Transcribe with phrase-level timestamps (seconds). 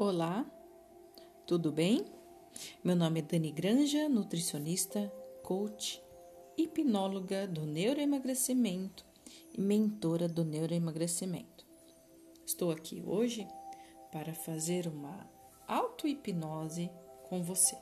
[0.00, 0.46] Olá,
[1.44, 2.06] tudo bem?
[2.84, 6.00] Meu nome é Dani Granja, nutricionista, coach,
[6.56, 9.04] hipnóloga do neuroemagrecimento
[9.52, 11.66] e mentora do neuroemagrecimento.
[12.46, 13.48] Estou aqui hoje
[14.12, 15.28] para fazer uma
[15.66, 16.92] auto-hipnose
[17.28, 17.76] com você.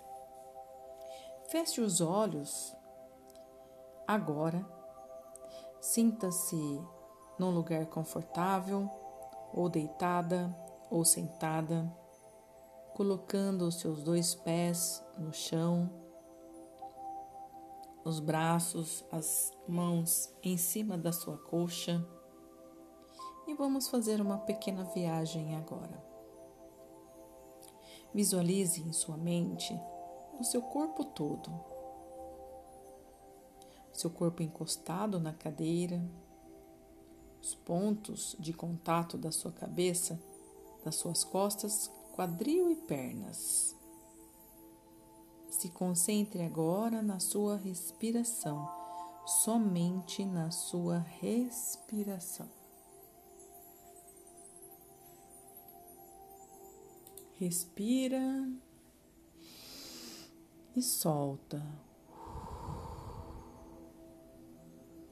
[1.50, 2.74] Feche os olhos
[4.06, 4.66] agora,
[5.82, 6.80] sinta-se
[7.38, 8.90] num lugar confortável
[9.52, 10.56] ou deitada
[10.90, 11.94] ou sentada,
[12.96, 15.90] colocando os seus dois pés no chão,
[18.02, 22.02] os braços, as mãos em cima da sua coxa.
[23.46, 26.02] E vamos fazer uma pequena viagem agora.
[28.14, 29.78] Visualize em sua mente
[30.40, 31.52] o seu corpo todo.
[33.92, 36.02] Seu corpo encostado na cadeira,
[37.42, 40.18] os pontos de contato da sua cabeça,
[40.82, 43.76] das suas costas, quadril e pernas.
[45.50, 48.66] Se concentre agora na sua respiração,
[49.26, 52.48] somente na sua respiração.
[57.34, 58.50] Respira
[60.74, 61.62] e solta.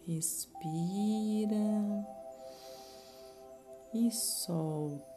[0.06, 1.54] Respira
[3.92, 5.13] e solta.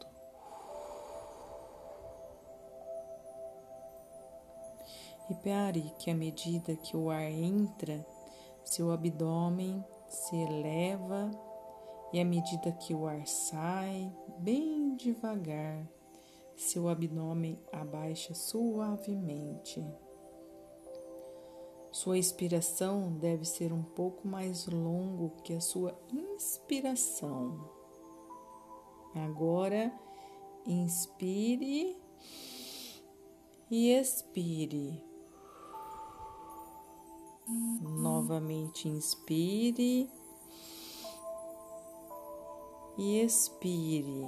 [5.28, 8.06] Repare que à medida que o ar entra,
[8.64, 11.32] seu abdômen se eleva
[12.14, 15.86] e à medida que o ar sai, bem devagar,
[16.56, 19.86] seu abdômen abaixa suavemente.
[21.92, 27.70] Sua expiração deve ser um pouco mais longo que a sua inspiração.
[29.16, 29.92] Agora,
[30.66, 31.98] inspire
[33.70, 35.07] e expire.
[37.48, 40.10] Novamente, inspire
[42.98, 44.28] e expire.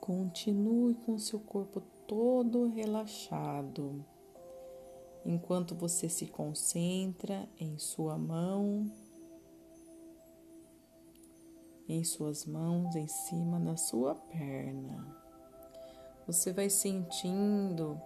[0.00, 4.04] Continue com seu corpo todo relaxado,
[5.24, 8.90] enquanto você se concentra em sua mão
[11.92, 15.04] em suas mãos em cima da sua perna.
[16.26, 18.00] Você vai sentindo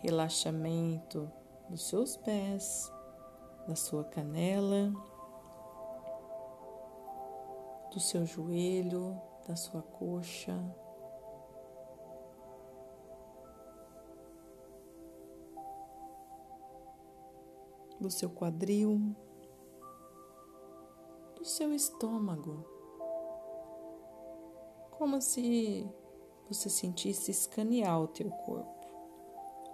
[0.00, 1.30] relaxamento
[1.68, 2.92] dos seus pés,
[3.66, 4.92] da sua canela,
[7.92, 10.56] do seu joelho, da sua coxa.
[18.00, 19.14] Do seu quadril,
[21.34, 22.78] do seu estômago
[24.98, 25.88] como se
[26.48, 28.77] você sentisse escanear o teu corpo,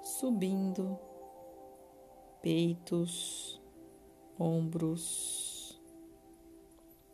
[0.05, 0.99] subindo,
[2.43, 3.59] peitos,
[4.39, 5.81] ombros,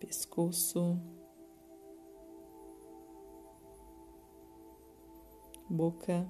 [0.01, 0.99] pescoço,
[5.69, 6.29] boca,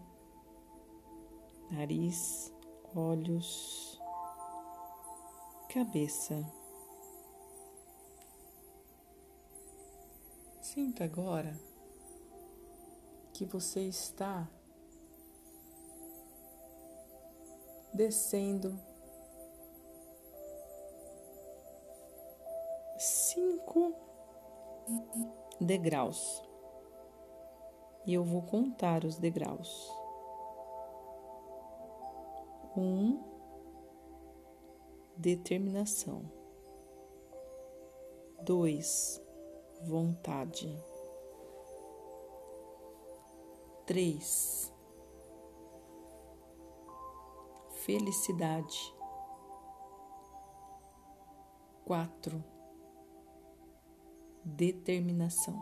[1.70, 2.52] nariz,
[2.94, 3.98] olhos,
[5.70, 6.46] cabeça.
[10.60, 11.58] Sinta agora
[13.32, 14.46] que você está
[18.00, 18.80] descendo
[22.96, 23.94] cinco
[25.60, 26.42] degraus
[28.06, 29.92] e eu vou contar os degraus.
[32.74, 33.22] Um,
[35.18, 36.22] determinação.
[38.42, 39.22] Dois,
[39.82, 40.74] vontade
[43.90, 44.69] três,
[47.90, 48.94] felicidade,
[51.84, 52.44] quatro,
[54.44, 55.58] determinação,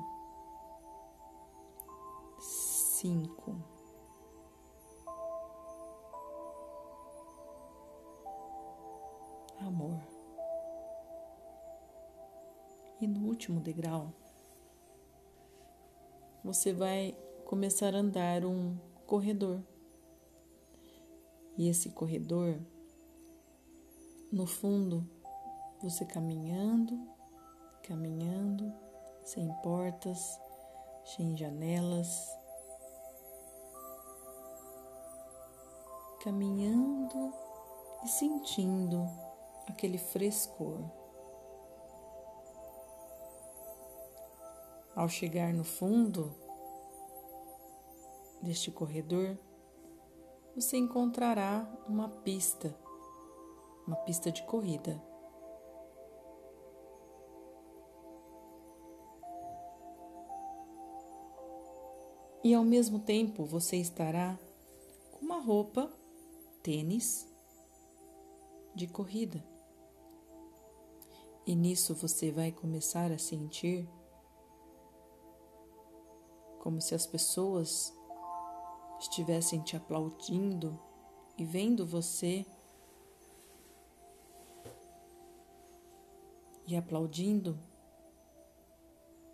[2.39, 3.57] cinco,
[9.59, 9.99] amor.
[13.01, 14.13] E no último degrau,
[16.45, 17.17] você vai
[17.47, 18.77] começar a andar um
[19.07, 19.63] corredor.
[21.59, 22.57] E esse corredor,
[24.31, 25.05] no fundo,
[25.83, 26.97] você caminhando,
[27.83, 28.73] caminhando,
[29.25, 30.41] sem portas,
[31.05, 32.29] sem janelas,
[36.23, 37.35] caminhando
[38.05, 39.05] e sentindo
[39.67, 40.79] aquele frescor.
[44.95, 46.33] Ao chegar no fundo
[48.41, 49.37] deste corredor,
[50.61, 52.77] você encontrará uma pista,
[53.87, 55.01] uma pista de corrida.
[62.43, 64.37] E ao mesmo tempo você estará
[65.13, 65.93] com uma roupa,
[66.61, 67.33] tênis
[68.75, 69.45] de corrida.
[71.47, 73.89] E nisso você vai começar a sentir
[76.59, 77.97] como se as pessoas
[79.01, 80.79] estivessem te aplaudindo
[81.37, 82.45] e vendo você
[86.69, 87.59] e aplaudindo,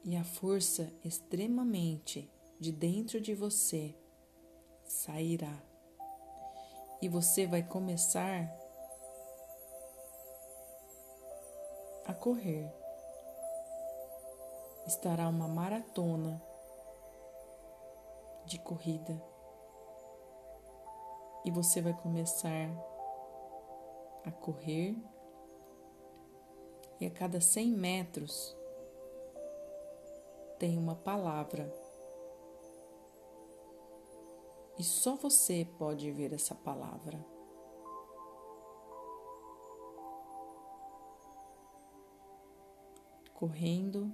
[0.05, 2.31] e a força extremamente
[2.61, 3.93] de dentro de você
[4.85, 5.61] sairá.
[7.03, 8.49] E você vai começar
[12.07, 12.73] a correr.
[14.87, 16.41] Estará uma maratona
[18.47, 19.21] de corrida.
[21.45, 22.71] E você vai começar
[24.25, 24.97] a correr,
[27.01, 28.57] e a cada 100 metros
[30.59, 31.71] tem uma palavra
[34.77, 37.25] e só você pode ver essa palavra.
[43.33, 44.13] Correndo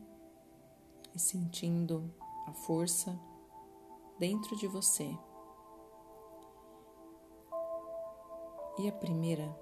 [1.14, 2.12] e sentindo
[2.46, 3.18] a força
[4.18, 5.16] dentro de você.
[8.80, 9.54] E a primeira,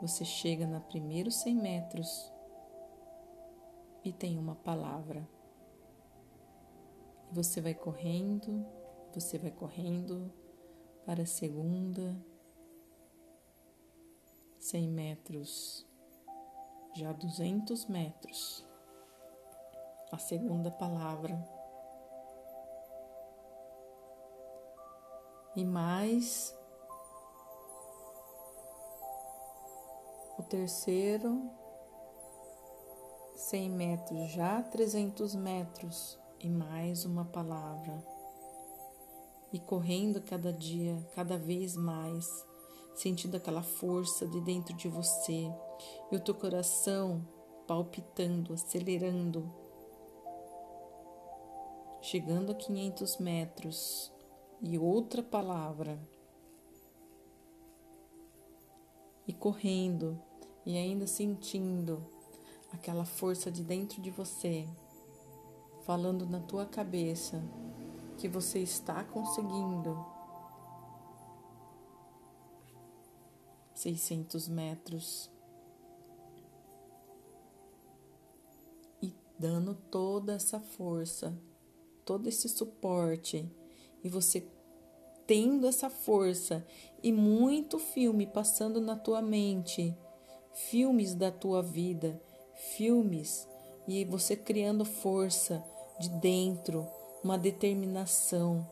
[0.00, 2.32] você chega na primeiros 100 metros
[4.04, 5.28] e tem uma palavra.
[7.30, 8.66] Você vai correndo
[9.12, 10.32] você vai correndo
[11.04, 12.16] para a segunda,
[14.58, 15.86] 100 metros,
[16.94, 18.66] já 200 metros.
[20.10, 21.36] A segunda palavra.
[25.54, 26.57] E mais
[30.48, 31.42] terceiro,
[33.36, 38.02] 100 metros, já 300 metros e mais uma palavra
[39.52, 42.46] e correndo cada dia, cada vez mais,
[42.94, 45.50] sentindo aquela força de dentro de você
[46.10, 47.26] e o teu coração
[47.66, 49.52] palpitando, acelerando.
[52.00, 54.12] Chegando a 500 metros
[54.62, 55.98] e outra palavra.
[59.26, 60.18] E correndo
[60.68, 62.06] e ainda sentindo
[62.70, 64.68] aquela força de dentro de você,
[65.86, 67.42] falando na tua cabeça
[68.18, 70.04] que você está conseguindo.
[73.76, 75.30] 600 metros.
[79.00, 81.34] E dando toda essa força,
[82.04, 83.50] todo esse suporte,
[84.04, 84.46] e você
[85.26, 86.66] tendo essa força
[87.02, 89.96] e muito filme passando na tua mente,
[90.66, 92.20] filmes da tua vida,
[92.76, 93.48] filmes,
[93.86, 95.64] e você criando força
[96.00, 96.86] de dentro
[97.22, 98.66] uma determinação,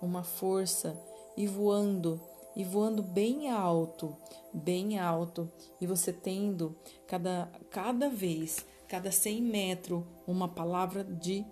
[0.00, 0.98] uma força
[1.36, 2.20] e voando,
[2.56, 4.16] e voando bem alto,
[4.52, 5.50] bem alto,
[5.80, 6.74] e você tendo
[7.06, 11.44] cada, cada vez, cada 100 metros, uma palavra de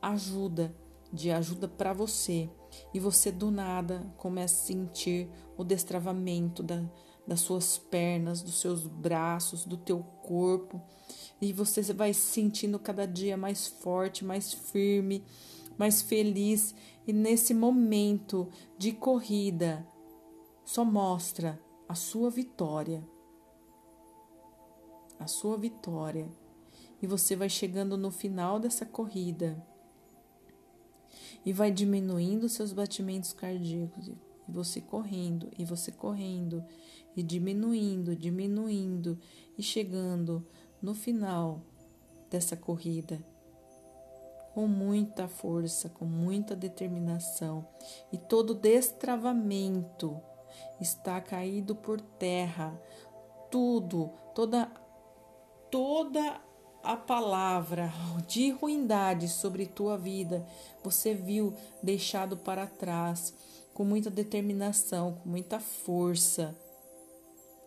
[0.00, 0.74] ajuda,
[1.12, 2.48] de ajuda para você.
[2.92, 6.82] E você do nada começa a sentir o destravamento da,
[7.26, 10.80] das suas pernas, dos seus braços, do teu corpo.
[11.40, 15.24] E você vai se sentindo cada dia mais forte, mais firme,
[15.78, 16.74] mais feliz
[17.06, 19.86] e nesse momento de corrida
[20.64, 23.06] só mostra a sua vitória.
[25.18, 26.28] A sua vitória.
[27.02, 29.62] E você vai chegando no final dessa corrida
[31.44, 34.10] e vai diminuindo seus batimentos cardíacos.
[34.48, 36.64] E você correndo, e você correndo,
[37.16, 39.18] e diminuindo, diminuindo,
[39.56, 40.46] e chegando
[40.82, 41.62] no final
[42.30, 43.24] dessa corrida
[44.54, 47.66] com muita força, com muita determinação,
[48.12, 50.20] e todo destravamento
[50.80, 52.80] está caído por terra.
[53.50, 54.70] Tudo, toda
[55.70, 56.40] toda
[56.84, 57.92] a palavra
[58.28, 60.46] de ruindade sobre tua vida,
[60.84, 63.34] você viu deixado para trás
[63.74, 66.56] com muita determinação, com muita força,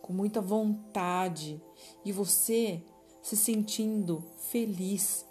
[0.00, 1.62] com muita vontade,
[2.02, 2.82] e você
[3.22, 5.26] se sentindo feliz,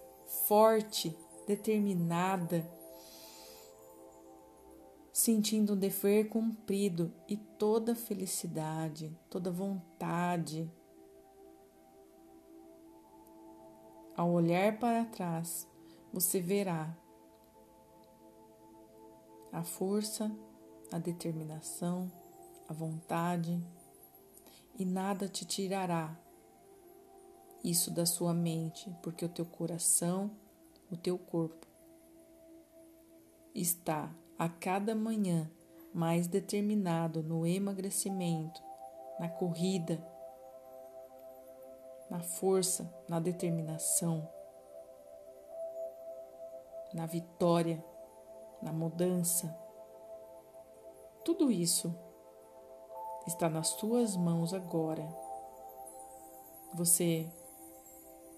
[0.47, 1.17] forte,
[1.47, 2.63] determinada,
[5.11, 10.71] sentindo um dever cumprido e toda felicidade, toda vontade.
[14.15, 15.67] Ao olhar para trás,
[16.13, 16.95] você verá
[19.51, 20.31] a força,
[20.91, 22.11] a determinação,
[22.67, 23.63] a vontade
[24.77, 26.17] e nada te tirará
[27.63, 30.31] isso da sua mente, porque o teu coração,
[30.91, 31.67] o teu corpo
[33.53, 35.49] está a cada manhã
[35.93, 38.61] mais determinado no emagrecimento,
[39.19, 40.01] na corrida,
[42.09, 44.29] na força, na determinação,
[46.93, 47.83] na vitória,
[48.61, 49.66] na mudança.
[51.27, 51.93] Tudo isso
[53.27, 55.05] está nas tuas mãos agora.
[56.73, 57.29] Você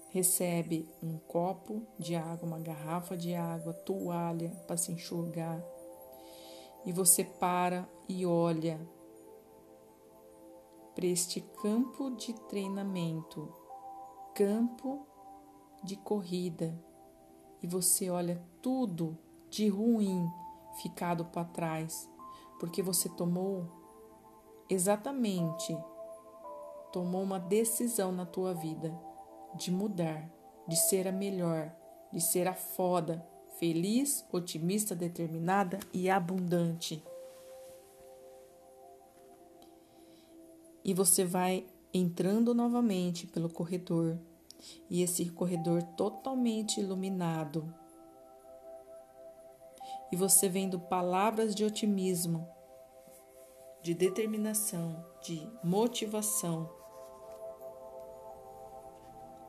[0.08, 5.62] recebe um copo de água, uma garrafa de água, toalha para se enxugar.
[6.84, 8.80] E você para e olha
[10.92, 13.54] para este campo de treinamento,
[14.34, 15.06] campo
[15.84, 16.76] de corrida,
[17.62, 19.16] e você olha tudo
[19.48, 20.28] de ruim
[20.82, 22.10] ficado para trás,
[22.60, 23.66] porque você tomou
[24.68, 25.76] exatamente
[26.92, 28.96] tomou uma decisão na tua vida
[29.54, 30.30] de mudar,
[30.66, 31.74] de ser a melhor,
[32.12, 33.26] de ser a foda,
[33.58, 37.02] feliz, otimista, determinada e abundante.
[40.84, 44.18] E você vai entrando novamente pelo corredor,
[44.88, 47.72] e esse corredor totalmente iluminado.
[50.12, 52.48] E você vendo palavras de otimismo,
[53.82, 56.68] de determinação, de motivação.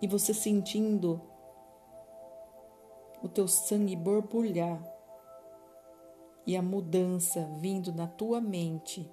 [0.02, 1.22] E você sentindo
[3.22, 4.82] o teu sangue borbulhar
[6.46, 9.12] e a mudança vindo na tua mente.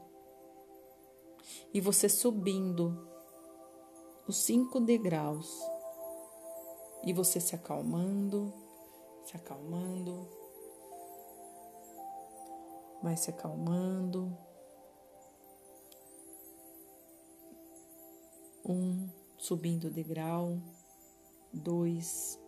[1.72, 3.06] E você subindo
[4.26, 5.50] os cinco degraus.
[7.04, 8.52] E você se acalmando,
[9.24, 10.28] se acalmando,
[13.02, 14.36] vai se acalmando.
[18.64, 20.60] Um subindo o degrau
[21.52, 22.40] dois,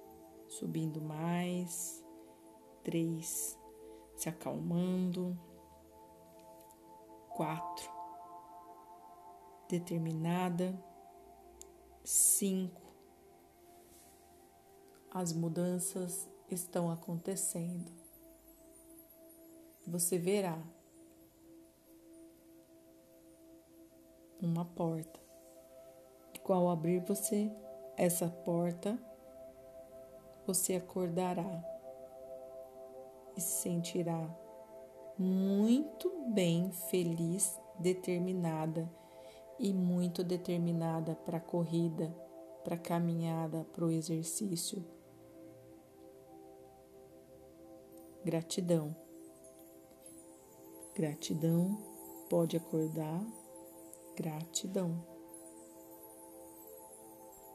[0.48, 2.04] subindo mais,
[2.82, 3.58] três,
[4.16, 5.38] se acalmando,
[7.34, 7.90] quatro,
[9.68, 10.78] determinada,
[12.04, 12.94] cinco,
[15.10, 17.99] as mudanças estão acontecendo.
[19.90, 20.56] Você verá
[24.40, 25.18] uma porta,
[26.44, 27.50] qual abrir você
[27.96, 28.96] essa porta,
[30.46, 31.64] você acordará
[33.36, 34.32] e se sentirá
[35.18, 38.88] muito bem, feliz, determinada
[39.58, 42.14] e muito determinada para a corrida,
[42.62, 44.84] para a caminhada, para o exercício.
[48.24, 48.99] Gratidão.
[51.00, 51.78] Gratidão,
[52.28, 53.24] pode acordar.
[54.18, 55.02] Gratidão.